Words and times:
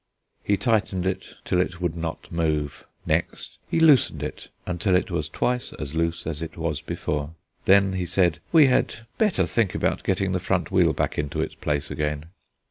He 0.43 0.57
tightened 0.57 1.05
it 1.05 1.35
till 1.45 1.61
it 1.61 1.79
would 1.79 1.95
not 1.95 2.31
move; 2.31 2.87
next 3.05 3.59
he 3.69 3.79
loosened 3.79 4.23
it 4.23 4.49
until 4.65 4.95
it 4.95 5.11
was 5.11 5.29
twice 5.29 5.73
as 5.77 5.93
loose 5.93 6.25
as 6.25 6.41
it 6.41 6.57
was 6.57 6.81
before. 6.81 7.35
Then 7.65 7.93
he 7.93 8.07
said 8.07 8.39
we 8.51 8.65
had 8.65 9.05
better 9.19 9.45
think 9.45 9.75
about 9.75 10.01
getting 10.03 10.31
the 10.31 10.39
front 10.39 10.71
wheel 10.71 10.93
back 10.93 11.19
into 11.19 11.39
its 11.39 11.53
place 11.53 11.91
again. 11.91 12.25